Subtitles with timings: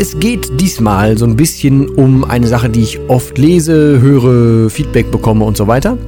[0.00, 5.10] Es geht diesmal so ein bisschen um eine Sache, die ich oft lese, höre, Feedback
[5.10, 5.98] bekomme und so weiter.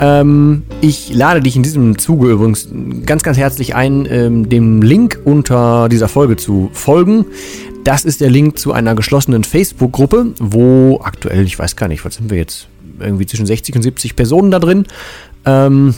[0.00, 2.66] Ähm, ich lade dich in diesem Zuge übrigens
[3.04, 7.26] ganz, ganz herzlich ein, ähm, dem Link unter dieser Folge zu folgen.
[7.84, 12.14] Das ist der Link zu einer geschlossenen Facebook-Gruppe, wo aktuell, ich weiß gar nicht, was
[12.14, 12.68] sind wir jetzt,
[13.00, 14.86] irgendwie zwischen 60 und 70 Personen da drin.
[15.44, 15.94] Ähm,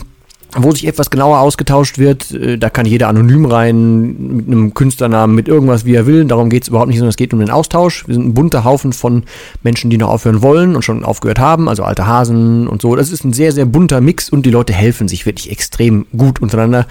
[0.55, 2.31] wo sich etwas genauer ausgetauscht wird.
[2.31, 6.25] Äh, da kann jeder anonym rein, mit einem Künstlernamen, mit irgendwas, wie er will.
[6.25, 8.07] Darum geht es überhaupt nicht, sondern es geht um den Austausch.
[8.07, 9.23] Wir sind ein bunter Haufen von
[9.63, 12.95] Menschen, die noch aufhören wollen und schon aufgehört haben, also alte Hasen und so.
[12.95, 16.41] Das ist ein sehr, sehr bunter Mix und die Leute helfen sich wirklich extrem gut
[16.41, 16.87] untereinander.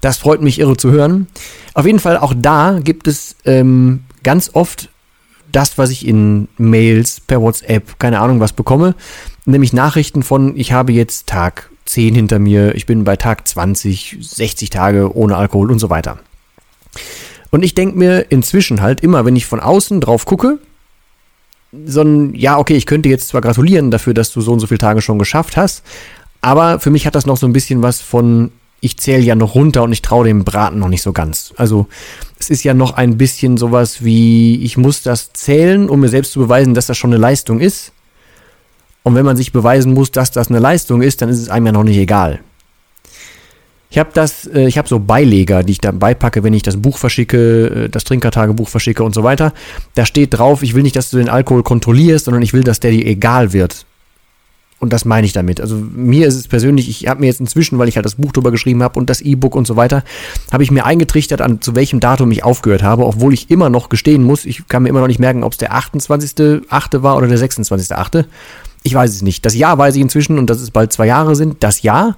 [0.00, 1.26] Das freut mich irre zu hören.
[1.74, 4.88] Auf jeden Fall, auch da gibt es ähm, ganz oft
[5.50, 8.94] das, was ich in Mails, per WhatsApp, keine Ahnung was bekomme,
[9.44, 14.18] nämlich Nachrichten von, ich habe jetzt Tag 10 hinter mir, ich bin bei Tag 20,
[14.20, 16.18] 60 Tage ohne Alkohol und so weiter.
[17.50, 20.58] Und ich denke mir inzwischen halt immer, wenn ich von außen drauf gucke,
[21.86, 24.66] so ein, ja, okay, ich könnte jetzt zwar gratulieren dafür, dass du so und so
[24.66, 25.82] viele Tage schon geschafft hast,
[26.40, 29.54] aber für mich hat das noch so ein bisschen was von, ich zähle ja noch
[29.54, 31.52] runter und ich traue dem Braten noch nicht so ganz.
[31.56, 31.86] Also
[32.38, 36.32] es ist ja noch ein bisschen sowas wie, ich muss das zählen, um mir selbst
[36.32, 37.92] zu beweisen, dass das schon eine Leistung ist.
[39.02, 41.66] Und wenn man sich beweisen muss, dass das eine Leistung ist, dann ist es einem
[41.66, 42.40] ja noch nicht egal.
[43.90, 46.78] Ich habe das, äh, ich habe so Beileger, die ich dabei packe, wenn ich das
[46.78, 49.52] Buch verschicke, äh, das Trinkertagebuch verschicke und so weiter.
[49.94, 52.80] Da steht drauf, ich will nicht, dass du den Alkohol kontrollierst, sondern ich will, dass
[52.80, 53.84] der dir egal wird.
[54.82, 55.60] Und das meine ich damit.
[55.60, 58.32] Also mir ist es persönlich, ich habe mir jetzt inzwischen, weil ich halt das Buch
[58.32, 60.02] drüber geschrieben habe und das E-Book und so weiter,
[60.50, 63.90] habe ich mir eingetrichtert, an zu welchem Datum ich aufgehört habe, obwohl ich immer noch
[63.90, 67.02] gestehen muss, ich kann mir immer noch nicht merken, ob es der 28.8.
[67.02, 68.24] war oder der 26.8.
[68.82, 69.44] Ich weiß es nicht.
[69.46, 71.62] Das Jahr weiß ich inzwischen und dass es bald zwei Jahre sind.
[71.62, 72.16] Das Jahr.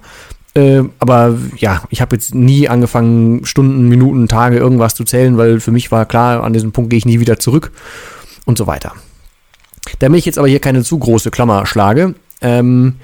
[0.55, 5.59] Äh, aber ja, ich habe jetzt nie angefangen, Stunden, Minuten, Tage, irgendwas zu zählen, weil
[5.59, 7.71] für mich war klar, an diesem Punkt gehe ich nie wieder zurück
[8.45, 8.93] und so weiter.
[9.99, 12.95] Damit ich jetzt aber hier keine zu große Klammer schlage, ähm,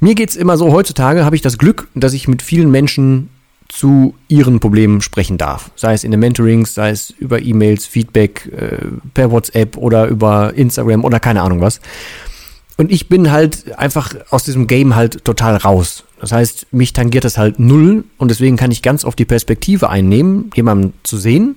[0.00, 3.30] mir geht es immer so, heutzutage habe ich das Glück, dass ich mit vielen Menschen
[3.68, 5.70] zu ihren Problemen sprechen darf.
[5.76, 10.52] Sei es in den Mentorings, sei es über E-Mails, Feedback, äh, per WhatsApp oder über
[10.54, 11.80] Instagram oder keine Ahnung was.
[12.76, 16.04] Und ich bin halt einfach aus diesem Game halt total raus.
[16.20, 19.90] Das heißt, mich tangiert das halt null und deswegen kann ich ganz oft die Perspektive
[19.90, 21.56] einnehmen, jemanden zu sehen,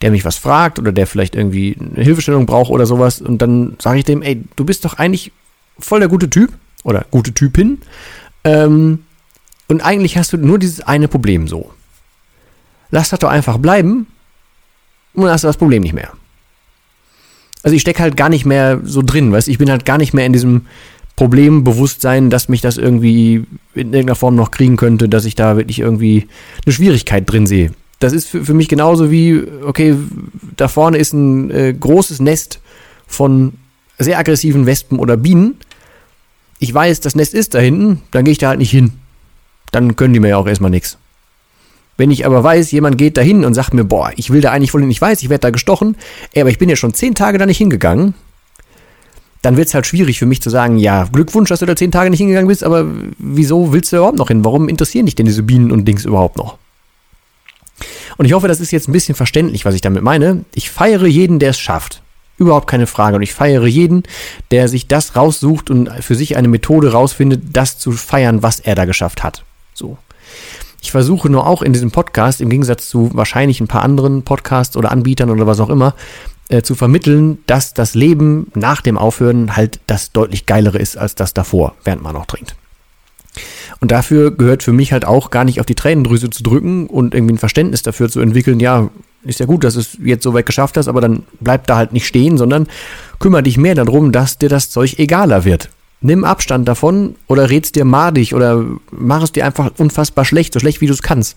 [0.00, 3.20] der mich was fragt oder der vielleicht irgendwie eine Hilfestellung braucht oder sowas.
[3.20, 5.32] Und dann sage ich dem, ey, du bist doch eigentlich
[5.78, 7.78] voll der gute Typ oder gute Typin.
[8.44, 9.04] Ähm,
[9.68, 11.70] und eigentlich hast du nur dieses eine Problem so.
[12.90, 14.06] Lass das doch einfach bleiben
[15.12, 16.12] und dann hast du das Problem nicht mehr
[17.62, 20.14] also ich stecke halt gar nicht mehr so drin, weißt ich bin halt gar nicht
[20.14, 20.62] mehr in diesem
[21.16, 23.44] Problembewusstsein, dass mich das irgendwie
[23.74, 26.26] in irgendeiner Form noch kriegen könnte, dass ich da wirklich irgendwie
[26.64, 27.72] eine Schwierigkeit drin sehe.
[27.98, 29.96] Das ist für, für mich genauso wie, okay,
[30.56, 32.60] da vorne ist ein äh, großes Nest
[33.06, 33.52] von
[33.98, 35.56] sehr aggressiven Wespen oder Bienen.
[36.58, 38.92] Ich weiß, das Nest ist da hinten, dann gehe ich da halt nicht hin.
[39.72, 40.96] Dann können die mir ja auch erstmal nichts.
[42.00, 44.72] Wenn ich aber weiß, jemand geht dahin und sagt mir, boah, ich will da eigentlich
[44.72, 45.98] wohl hin, ich weiß, ich werde da gestochen,
[46.32, 48.14] ey, aber ich bin ja schon zehn Tage da nicht hingegangen,
[49.42, 51.92] dann wird es halt schwierig für mich zu sagen, ja, Glückwunsch, dass du da zehn
[51.92, 52.86] Tage nicht hingegangen bist, aber
[53.18, 54.46] wieso willst du überhaupt noch hin?
[54.46, 56.56] Warum interessieren dich denn diese Bienen und Dings überhaupt noch?
[58.16, 60.46] Und ich hoffe, das ist jetzt ein bisschen verständlich, was ich damit meine.
[60.54, 62.00] Ich feiere jeden, der es schafft.
[62.38, 63.16] Überhaupt keine Frage.
[63.16, 64.04] Und ich feiere jeden,
[64.50, 68.74] der sich das raussucht und für sich eine Methode rausfindet, das zu feiern, was er
[68.74, 69.44] da geschafft hat.
[69.74, 69.98] So.
[70.80, 74.76] Ich versuche nur auch in diesem Podcast, im Gegensatz zu wahrscheinlich ein paar anderen Podcasts
[74.76, 75.94] oder Anbietern oder was auch immer,
[76.48, 81.14] äh, zu vermitteln, dass das Leben nach dem Aufhören halt das deutlich geilere ist als
[81.14, 82.56] das davor, während man noch trinkt.
[83.80, 87.14] Und dafür gehört für mich halt auch gar nicht auf die Tränendrüse zu drücken und
[87.14, 88.90] irgendwie ein Verständnis dafür zu entwickeln, ja,
[89.22, 91.76] ist ja gut, dass du es jetzt so weit geschafft hast, aber dann bleib da
[91.76, 92.66] halt nicht stehen, sondern
[93.18, 95.70] kümmere dich mehr darum, dass dir das Zeug egaler wird.
[96.02, 100.60] Nimm Abstand davon oder red's dir madig oder mach es dir einfach unfassbar schlecht, so
[100.60, 101.36] schlecht wie du es kannst.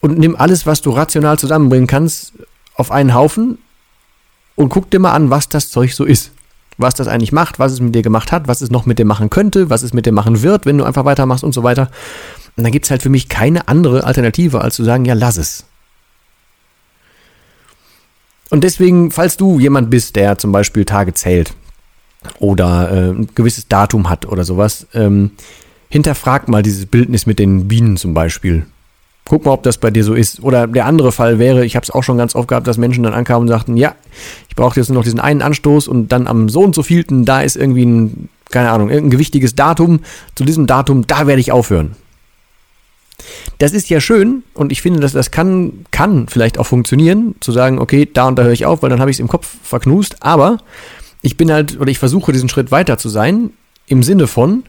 [0.00, 2.32] Und nimm alles, was du rational zusammenbringen kannst,
[2.74, 3.58] auf einen Haufen
[4.54, 6.30] und guck dir mal an, was das Zeug so ist.
[6.78, 9.06] Was das eigentlich macht, was es mit dir gemacht hat, was es noch mit dir
[9.06, 11.90] machen könnte, was es mit dir machen wird, wenn du einfach weitermachst und so weiter.
[12.56, 15.38] Und dann gibt es halt für mich keine andere Alternative, als zu sagen, ja, lass
[15.38, 15.64] es.
[18.50, 21.54] Und deswegen, falls du jemand bist, der zum Beispiel Tage zählt
[22.38, 25.32] oder äh, ein gewisses Datum hat oder sowas, ähm,
[25.88, 28.66] hinterfrag mal dieses Bildnis mit den Bienen zum Beispiel.
[29.28, 30.42] Guck mal, ob das bei dir so ist.
[30.42, 33.02] Oder der andere Fall wäre, ich habe es auch schon ganz oft gehabt, dass Menschen
[33.02, 33.94] dann ankamen und sagten, ja,
[34.48, 37.24] ich brauche jetzt nur noch diesen einen Anstoß und dann am so und so vielten,
[37.24, 40.00] da ist irgendwie ein, keine Ahnung, irgendein gewichtiges Datum.
[40.36, 41.96] Zu diesem Datum, da werde ich aufhören.
[43.58, 47.50] Das ist ja schön und ich finde, dass das kann, kann vielleicht auch funktionieren, zu
[47.50, 49.56] sagen, okay, da und da höre ich auf, weil dann habe ich es im Kopf
[49.62, 50.58] verknust, aber
[51.22, 53.50] ich bin halt, oder ich versuche diesen Schritt weiter zu sein,
[53.86, 54.64] im Sinne von,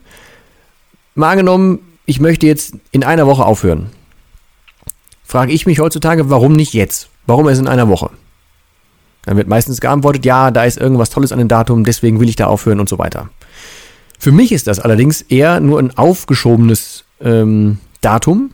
[1.14, 3.90] mal angenommen, ich möchte jetzt in einer Woche aufhören.
[5.24, 7.10] Frage ich mich heutzutage, warum nicht jetzt?
[7.26, 8.10] Warum erst in einer Woche?
[9.24, 12.36] Dann wird meistens geantwortet, ja, da ist irgendwas Tolles an dem Datum, deswegen will ich
[12.36, 13.28] da aufhören und so weiter.
[14.18, 18.52] Für mich ist das allerdings eher nur ein aufgeschobenes ähm, Datum,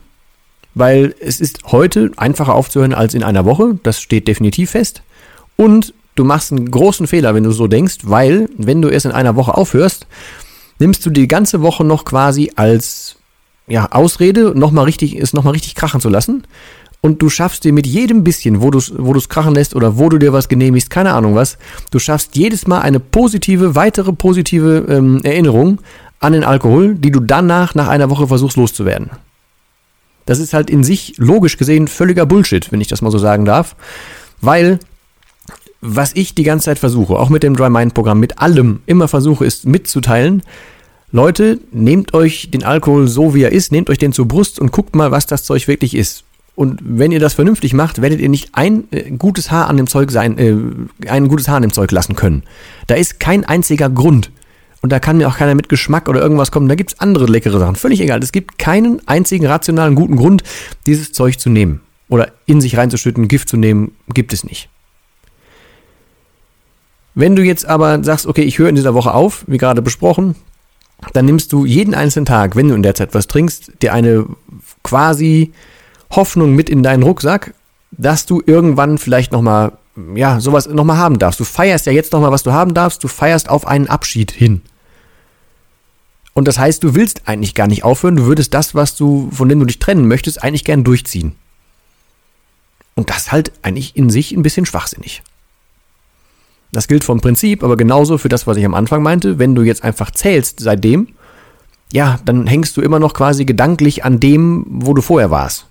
[0.73, 3.79] weil es ist heute einfacher aufzuhören als in einer Woche.
[3.83, 5.01] Das steht definitiv fest.
[5.55, 9.11] Und du machst einen großen Fehler, wenn du so denkst, weil wenn du erst in
[9.11, 10.07] einer Woche aufhörst,
[10.79, 13.17] nimmst du die ganze Woche noch quasi als
[13.67, 16.43] ja, Ausrede, noch mal richtig, es nochmal richtig krachen zu lassen.
[17.01, 20.09] Und du schaffst dir mit jedem bisschen, wo du es wo krachen lässt oder wo
[20.09, 21.57] du dir was genehmigst, keine Ahnung was,
[21.91, 25.81] du schaffst jedes Mal eine positive, weitere positive ähm, Erinnerung
[26.19, 29.11] an den Alkohol, die du danach nach einer Woche versuchst loszuwerden.
[30.25, 33.45] Das ist halt in sich logisch gesehen völliger Bullshit, wenn ich das mal so sagen
[33.45, 33.75] darf.
[34.41, 34.79] Weil,
[35.85, 39.07] was ich die ganze Zeit versuche, auch mit dem Dry Mind Programm, mit allem immer
[39.07, 40.41] versuche, ist mitzuteilen,
[41.11, 44.71] Leute, nehmt euch den Alkohol so wie er ist, nehmt euch den zur Brust und
[44.71, 46.23] guckt mal, was das Zeug wirklich ist.
[46.55, 49.87] Und wenn ihr das vernünftig macht, werdet ihr nicht ein äh, gutes Haar an dem
[49.87, 50.55] Zeug sein, äh,
[51.09, 52.43] ein gutes Haar an dem Zeug lassen können.
[52.87, 54.31] Da ist kein einziger Grund,
[54.85, 56.69] und da kann mir auch keiner mit Geschmack oder irgendwas kommen.
[56.69, 57.75] Da gibt es andere leckere Sachen.
[57.75, 58.21] Völlig egal.
[58.21, 60.43] Es gibt keinen einzigen rationalen guten Grund,
[60.85, 61.81] dieses Zeug zu nehmen.
[62.07, 64.69] Oder in sich reinzuschütten, Gift zu nehmen, gibt es nicht.
[67.15, 70.35] Wenn du jetzt aber sagst, okay, ich höre in dieser Woche auf, wie gerade besprochen,
[71.13, 74.25] dann nimmst du jeden einzelnen Tag, wenn du in der Zeit was trinkst, dir eine
[74.83, 75.53] quasi
[76.11, 77.53] Hoffnung mit in deinen Rucksack,
[77.91, 79.73] dass du irgendwann vielleicht nochmal
[80.15, 81.39] ja, sowas nochmal haben darfst.
[81.39, 83.03] Du feierst ja jetzt nochmal, was du haben darfst.
[83.03, 84.61] Du feierst auf einen Abschied hin.
[86.33, 89.47] Und das heißt, du willst eigentlich gar nicht aufhören, du würdest das, was du, von
[89.47, 91.35] dem du dich trennen möchtest, eigentlich gern durchziehen.
[92.95, 95.23] Und das halt eigentlich in sich ein bisschen schwachsinnig.
[96.75, 99.39] Das gilt vom Prinzip, aber genauso für das, was ich am Anfang meinte.
[99.39, 101.07] Wenn du jetzt einfach zählst seitdem,
[101.93, 105.67] ja, dann hängst du immer noch quasi gedanklich an dem, wo du vorher warst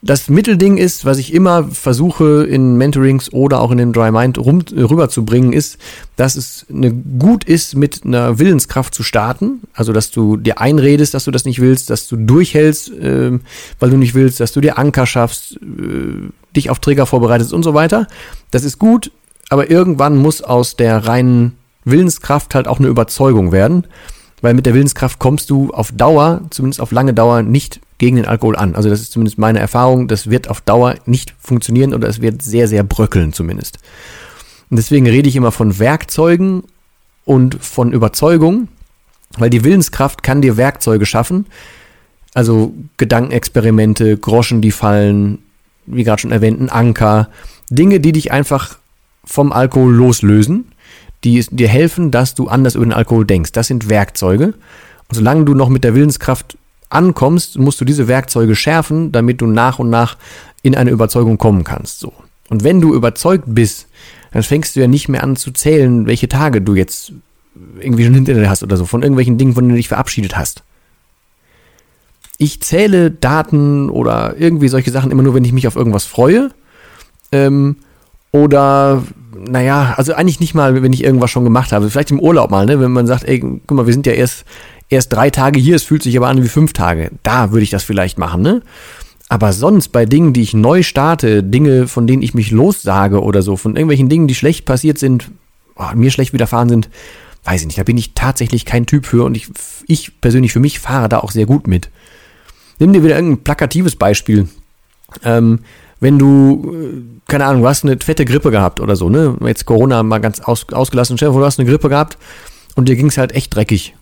[0.00, 4.38] das Mittelding ist, was ich immer versuche in Mentorings oder auch in den Dry Mind
[4.38, 5.76] rum, rüberzubringen, ist,
[6.14, 9.62] dass es eine, gut ist, mit einer Willenskraft zu starten.
[9.72, 13.38] Also, dass du dir einredest, dass du das nicht willst, dass du durchhältst, äh,
[13.80, 17.62] weil du nicht willst, dass du dir Anker schaffst, äh, dich auf Trigger vorbereitest und
[17.62, 18.06] so weiter.
[18.50, 19.10] Das ist gut,
[19.48, 23.86] aber irgendwann muss aus der reinen Willenskraft halt auch eine Überzeugung werden
[24.40, 28.26] weil mit der Willenskraft kommst du auf Dauer, zumindest auf lange Dauer, nicht gegen den
[28.26, 28.74] Alkohol an.
[28.74, 32.42] Also das ist zumindest meine Erfahrung, das wird auf Dauer nicht funktionieren oder es wird
[32.42, 33.78] sehr, sehr bröckeln zumindest.
[34.70, 36.64] Und deswegen rede ich immer von Werkzeugen
[37.24, 38.68] und von Überzeugung,
[39.36, 41.46] weil die Willenskraft kann dir Werkzeuge schaffen,
[42.34, 45.38] also Gedankenexperimente, Groschen, die fallen,
[45.90, 47.28] wie gerade schon erwähnt, ein Anker,
[47.70, 48.78] Dinge, die dich einfach
[49.24, 50.66] vom Alkohol loslösen
[51.24, 53.52] die dir helfen, dass du anders über den Alkohol denkst.
[53.52, 54.46] Das sind Werkzeuge.
[54.46, 56.56] Und solange du noch mit der Willenskraft
[56.90, 60.16] ankommst, musst du diese Werkzeuge schärfen, damit du nach und nach
[60.62, 62.00] in eine Überzeugung kommen kannst.
[62.00, 62.12] So.
[62.48, 63.88] Und wenn du überzeugt bist,
[64.32, 67.12] dann fängst du ja nicht mehr an zu zählen, welche Tage du jetzt
[67.80, 70.36] irgendwie schon hinter dir hast oder so, von irgendwelchen Dingen, von denen du dich verabschiedet
[70.36, 70.62] hast.
[72.38, 76.50] Ich zähle Daten oder irgendwie solche Sachen immer nur, wenn ich mich auf irgendwas freue.
[77.32, 77.76] Ähm,
[78.32, 79.02] oder
[79.36, 81.90] naja, also eigentlich nicht mal, wenn ich irgendwas schon gemacht habe.
[81.90, 82.80] Vielleicht im Urlaub mal, ne?
[82.80, 84.44] Wenn man sagt, ey, guck mal, wir sind ja erst,
[84.88, 87.10] erst drei Tage hier, es fühlt sich aber an wie fünf Tage.
[87.22, 88.62] Da würde ich das vielleicht machen, ne?
[89.28, 93.42] Aber sonst bei Dingen, die ich neu starte, Dinge, von denen ich mich lossage oder
[93.42, 95.30] so, von irgendwelchen Dingen, die schlecht passiert sind,
[95.76, 96.88] oh, mir schlecht widerfahren sind,
[97.44, 99.48] weiß ich nicht, da bin ich tatsächlich kein Typ für und ich,
[99.86, 101.90] ich persönlich für mich fahre da auch sehr gut mit.
[102.78, 104.48] Nimm dir wieder irgendein plakatives Beispiel.
[105.24, 105.60] Ähm,
[106.00, 109.36] wenn du, äh, keine Ahnung, du hast eine fette Grippe gehabt oder so, ne?
[109.44, 111.16] Jetzt Corona mal ganz aus, ausgelassen.
[111.16, 112.18] Stell du hast eine Grippe gehabt
[112.76, 113.94] und dir ging es halt echt dreckig.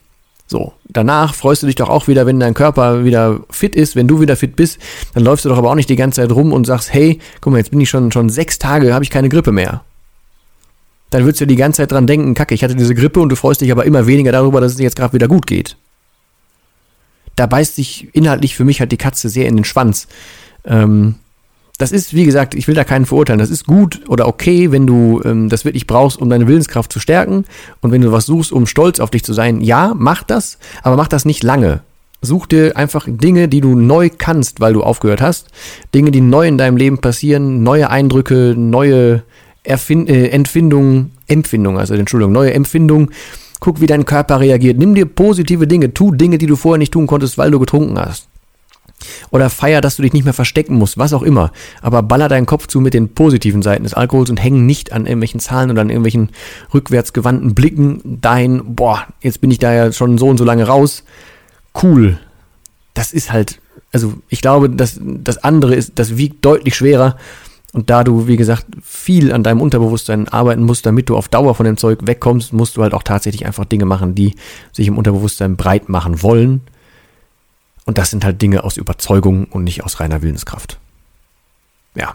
[0.48, 4.06] So, danach freust du dich doch auch wieder, wenn dein Körper wieder fit ist, wenn
[4.06, 4.78] du wieder fit bist,
[5.12, 7.52] dann läufst du doch aber auch nicht die ganze Zeit rum und sagst, hey, guck
[7.52, 9.82] mal, jetzt bin ich schon, schon sechs Tage, habe ich keine Grippe mehr.
[11.10, 13.36] Dann würdest du die ganze Zeit dran denken, kacke, ich hatte diese Grippe und du
[13.36, 15.76] freust dich aber immer weniger darüber, dass es dir jetzt gerade wieder gut geht.
[17.36, 20.08] Da beißt sich inhaltlich für mich halt die Katze sehr in den Schwanz.
[20.64, 21.16] Ähm,
[21.78, 23.38] das ist, wie gesagt, ich will da keinen verurteilen.
[23.38, 27.00] Das ist gut oder okay, wenn du ähm, das wirklich brauchst, um deine Willenskraft zu
[27.00, 27.44] stärken.
[27.80, 30.96] Und wenn du was suchst, um stolz auf dich zu sein, ja, mach das, aber
[30.96, 31.80] mach das nicht lange.
[32.22, 35.48] Such dir einfach Dinge, die du neu kannst, weil du aufgehört hast.
[35.94, 39.22] Dinge, die neu in deinem Leben passieren, neue Eindrücke, neue
[39.62, 43.10] Erfind äh, Empfindungen, Empfindungen, also Entschuldigung, neue Empfindungen.
[43.60, 44.78] Guck, wie dein Körper reagiert.
[44.78, 47.98] Nimm dir positive Dinge, tu Dinge, die du vorher nicht tun konntest, weil du getrunken
[47.98, 48.28] hast.
[49.30, 51.52] Oder feier, dass du dich nicht mehr verstecken musst, was auch immer.
[51.82, 55.06] Aber baller deinen Kopf zu mit den positiven Seiten des Alkohols und häng nicht an
[55.06, 56.30] irgendwelchen Zahlen oder an irgendwelchen
[56.72, 61.04] rückwärtsgewandten Blicken dahin, boah, jetzt bin ich da ja schon so und so lange raus.
[61.82, 62.18] Cool.
[62.94, 63.60] Das ist halt,
[63.92, 67.16] also ich glaube, dass das andere ist, das wiegt deutlich schwerer.
[67.76, 71.54] Und da du, wie gesagt, viel an deinem Unterbewusstsein arbeiten musst, damit du auf Dauer
[71.54, 74.34] von dem Zeug wegkommst, musst du halt auch tatsächlich einfach Dinge machen, die
[74.72, 76.62] sich im Unterbewusstsein breit machen wollen
[77.86, 80.78] und das sind halt Dinge aus Überzeugung und nicht aus reiner Willenskraft.
[81.94, 82.14] Ja.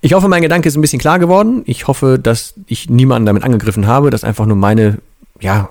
[0.00, 1.62] Ich hoffe, mein Gedanke ist ein bisschen klar geworden.
[1.64, 4.10] Ich hoffe, dass ich niemanden damit angegriffen habe.
[4.10, 4.98] Das ist einfach nur meine,
[5.40, 5.70] ja,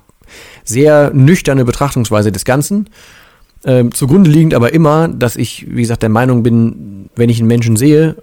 [0.64, 2.90] sehr nüchterne Betrachtungsweise des Ganzen.
[3.66, 7.48] Ähm, zugrunde liegend aber immer, dass ich, wie gesagt, der Meinung bin, wenn ich einen
[7.48, 8.16] Menschen sehe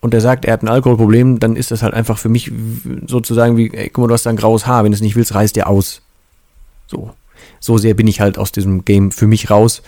[0.00, 2.50] und der sagt, er hat ein Alkoholproblem, dann ist das halt einfach für mich
[3.06, 5.16] sozusagen wie, ey, guck mal, du hast da ein graues Haar, wenn du es nicht
[5.16, 6.02] willst, reiß dir aus.
[6.86, 7.10] So
[7.60, 9.82] so sehr bin ich halt aus diesem Game für mich raus.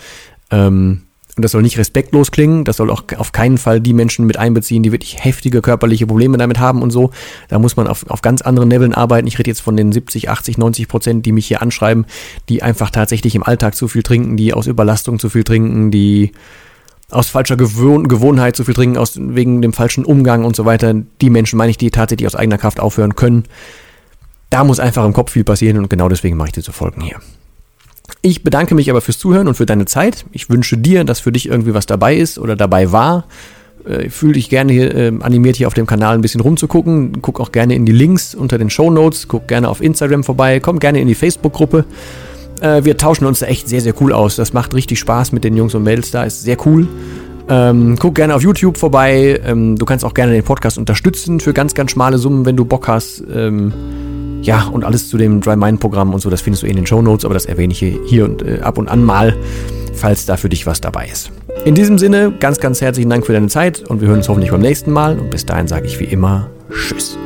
[0.50, 1.02] Ähm,
[1.35, 4.37] und das soll nicht respektlos klingen, das soll auch auf keinen Fall die Menschen mit
[4.37, 7.11] einbeziehen, die wirklich heftige körperliche Probleme damit haben und so.
[7.49, 9.26] Da muss man auf, auf ganz anderen Leveln arbeiten.
[9.26, 12.04] Ich rede jetzt von den 70, 80, 90 Prozent, die mich hier anschreiben,
[12.50, 16.33] die einfach tatsächlich im Alltag zu viel trinken, die aus Überlastung zu viel trinken, die
[17.12, 20.95] aus falscher Gewohn Gewohnheit zu viel trinken, aus, wegen dem falschen Umgang und so weiter.
[21.21, 23.45] Die Menschen meine ich, die tatsächlich aus eigener Kraft aufhören können.
[24.50, 27.21] Da muss einfach im Kopf viel passieren und genau deswegen mache ich diese Folgen hier.
[28.21, 30.26] Ich bedanke mich aber fürs Zuhören und für deine Zeit.
[30.33, 33.25] Ich wünsche dir, dass für dich irgendwie was dabei ist oder dabei war.
[33.85, 37.21] Äh, fühl dich gerne hier, äh, animiert hier auf dem Kanal ein bisschen rumzugucken.
[37.21, 39.26] Guck auch gerne in die Links unter den Show Notes.
[39.26, 40.61] Guck gerne auf Instagram vorbei.
[40.61, 41.85] Komm gerne in die Facebook-Gruppe.
[42.62, 44.37] Äh, wir tauschen uns da echt sehr, sehr cool aus.
[44.37, 46.23] Das macht richtig Spaß mit den Jungs und Mädels da.
[46.25, 46.88] Ist sehr cool.
[47.49, 49.40] Ähm, guck gerne auf YouTube vorbei.
[49.45, 52.64] Ähm, du kannst auch gerne den Podcast unterstützen für ganz, ganz schmale Summen, wenn du
[52.64, 53.23] Bock hast.
[53.35, 53.73] Ähm,
[54.42, 56.87] ja, und alles zu dem Dry Mind Programm und so, das findest du in den
[56.87, 59.37] Show Notes, aber das erwähne ich hier, hier und äh, ab und an mal,
[59.95, 61.31] falls da für dich was dabei ist.
[61.64, 64.50] In diesem Sinne, ganz, ganz herzlichen Dank für deine Zeit und wir hören uns hoffentlich
[64.50, 67.16] beim nächsten Mal und bis dahin sage ich wie immer Tschüss.